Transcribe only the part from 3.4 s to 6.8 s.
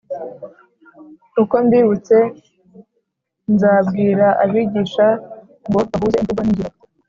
nzabwira abigisha ngo bahuze imvugo n'ingiro,